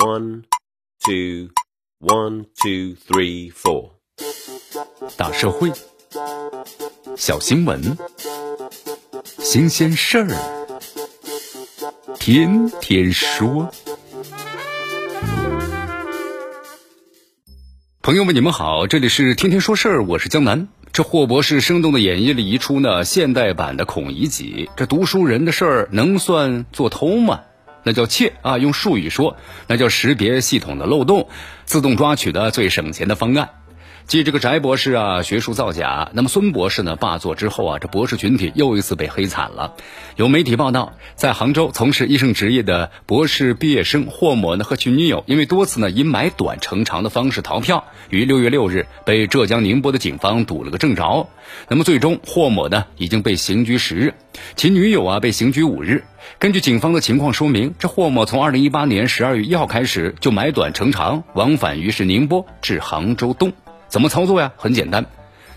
[0.00, 0.44] One,
[1.04, 1.48] two,
[1.98, 3.94] one, two, three, four。
[5.16, 5.72] 大社会，
[7.16, 7.98] 小新闻，
[9.40, 10.28] 新鲜事儿，
[12.16, 13.68] 天天说。
[18.00, 20.68] 朋友们，你们好，这里是天天说事儿，我是江南。
[20.92, 24.70] 这霍博士生动的演绎了一出呢现代版的孔乙己。
[24.76, 27.40] 这读书人的事儿能算做偷吗？
[27.88, 28.58] 那叫窃啊！
[28.58, 29.34] 用术语说，
[29.66, 31.26] 那叫识别系统的漏洞，
[31.64, 33.48] 自动抓取的最省钱的方案。
[34.08, 39.74] 继这个翟博士啊学术造假，那么孙博士呢霸座之后啊，这博士群体又一次被黑惨了。
[40.16, 51.28] 有媒体报道，在杭州从事医生职业的博士毕业生霍某呢和其女友，因为多次呢以买短乘长的方式逃票，于六月六日被浙江宁波的警方堵了个正着。
[51.68, 54.14] 那么最终霍某呢已经被刑拘十日，
[54.56, 56.04] 其女友啊被刑拘五日。
[56.38, 63.52] 根据警方的情况说明，这霍某从二零一八年十二月一号开始就买短乘长，往返于是宁波至杭州东。
[63.88, 64.52] 怎么操作呀？
[64.56, 65.06] 很简单，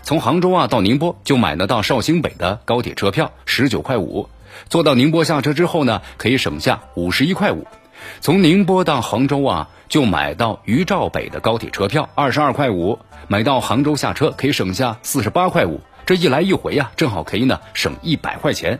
[0.02, 4.28] 从杭州啊到宁波就买得到绍兴北的高铁车票，十九块五。
[4.68, 7.66] 坐到宁波下车之后呢，可以省下五十一块五。
[8.20, 12.98] 从宁波到杭州啊，就买到渝兆北的高铁车票，二十二块五。
[13.28, 15.80] 买到杭州下车可以省下四十八块五。
[16.04, 18.78] 这一来一回呀，正好可以呢省一百块钱。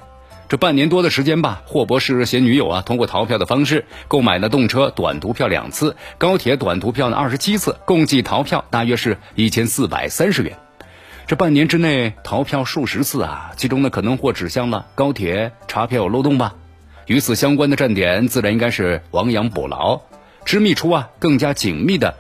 [0.53, 10.59] 这半年多的时间吧，霍博士携女友啊，通过逃票的方式购买了动车短途票两次，高铁短途票呢二十七次，共计逃票大约是一千四百三十元。
[11.27, 16.55] 这半年之内逃票数十次啊，其中呢可能或指向了高铁查票有漏洞吧。
[17.07, 20.03] 与此相关的站点自然应该是亡羊补牢，
[20.45, 22.17] 织密出啊更加紧密的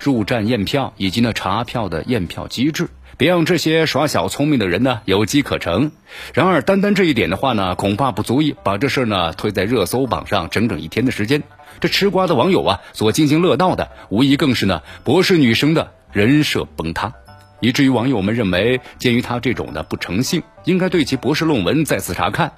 [0.00, 2.88] 入站验票以及呢查票的验票机制。
[3.16, 5.90] 别让这些耍小聪明的人呢有机可乘。
[6.34, 11.42] 然而，单单这一点的话呢，恐怕不足以把这事儿呢推在热搜榜上整整一天的时间。
[11.80, 17.12] 这吃瓜的网友啊所津津乐道的，无疑更是呢博士女生的人设崩塌，
[17.60, 22.52] 以至于网友们认为，鉴于他这种的不诚信，应该对其博士论文再次查看。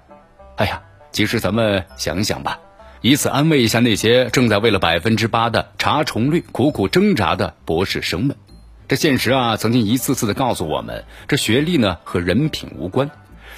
[0.56, 0.82] 哎呀，
[1.12, 2.58] 其实咱们想一想吧，
[3.00, 8.36] 以此安慰一下那些正在为了百分之八的查重率苦苦挣扎的博士生们。
[8.88, 13.10] 这现实啊，曾经一次次的告诉我们，这学历呢和人品无关。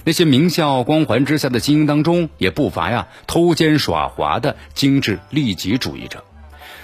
[0.03, 6.25] 那些名校光环之下的精英当中，也不乏呀偷奸耍滑的精致利己主义者。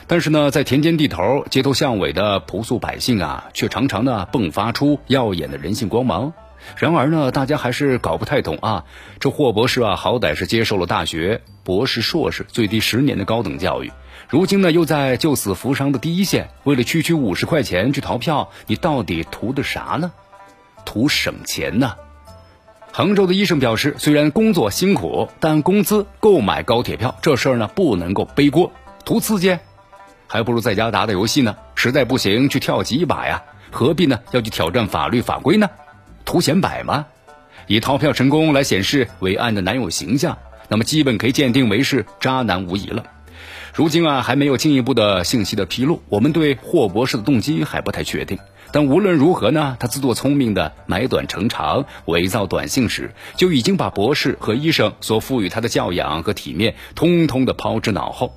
[0.07, 6.33] 但是呢，在田间地头、街头巷尾的朴素百姓啊，却常常呢迸发出耀眼的人性光芒。
[6.77, 8.85] 然而呢，大家还是搞不太懂啊。
[9.19, 13.91] 这霍博士啊，好歹是接受了大学、博士、硕士最低十年的高等教育。
[14.29, 20.11] 如今呢，又在救死扶伤的第一线，为了区区五十块钱去逃票，你到底图的啥呢？
[20.85, 21.95] 图省钱呢？
[22.93, 28.73] 杭州的医生表示，虽然工作辛苦，但工资购买高铁票这事儿呢，不能够背锅。
[29.05, 29.59] 图刺激，
[30.27, 31.55] 还不如在家打打游戏呢。
[31.75, 34.19] 实在不行，去跳级一把呀，何必呢？
[34.33, 35.69] 要去挑战法律法规呢？
[36.25, 37.07] 图显摆吗？
[37.69, 40.39] 以逃票成功来显示伟岸的男友形象，
[40.69, 43.05] 那么基本可以鉴定为是渣男无疑了。
[43.77, 48.39] 如今啊，还没有进一步的信息的披露，我们对霍博士的动机还不太确定。
[48.73, 58.33] 但无论如何呢，他自作聪明的买短成长、伪造短信时，就已经把博士和医生所赋予他的教养和体面，通通的抛之脑后。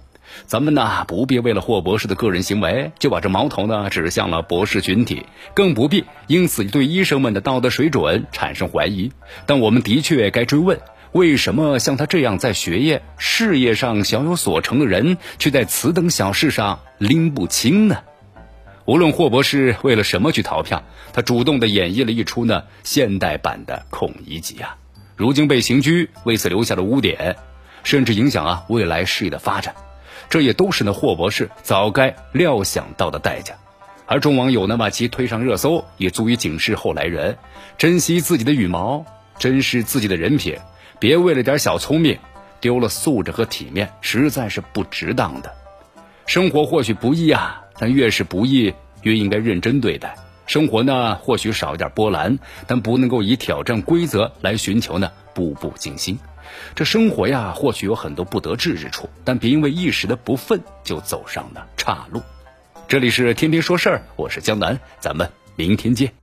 [0.46, 9.14] 咱们呢，不必为了霍博士的个人行为，就把这矛头呢指向了博士群体，更不必因此对医生们的道德水准产生怀疑。
[9.46, 10.78] 但我们的确该追问。
[11.12, 17.98] 为什么像他这样在学业、事业上小有所成的人，却在此等小事上拎不清呢？
[18.86, 24.78] 无论霍博士为了什么去逃票，他主动的演绎了一出呢现代版的孔乙己啊！
[25.16, 27.36] 如今被刑拘，为此留下了污点，
[27.84, 29.76] 甚至影响啊未来事业的发展，
[30.30, 33.56] 这也都是呢霍博士早该料想到的代价。
[34.06, 37.38] 而众网友呢把其推上热搜，也足以警示后来人
[37.80, 39.06] 珍惜自己的羽毛，
[39.40, 40.58] 珍视自己的人品。
[41.00, 42.20] 别为了点小聪明，
[42.60, 45.54] 丢了素质和体面，实在是不值当的。
[46.26, 50.16] 生活或许不易啊，但越是不易，越应该认真对待。
[50.46, 52.38] 生活呢，或许少一点波澜，
[52.68, 56.20] 但不能够以挑战规则来寻求呢步步惊心。
[56.76, 62.22] 这生活呀，或许有很多不得志之处，但别因为一时的不忿就走上了岔路。
[62.90, 66.19] 这里是天天说事儿，我是江南，咱们明天见。